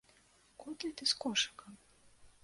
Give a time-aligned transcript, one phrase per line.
[0.61, 1.77] Куды ты з кошыкам?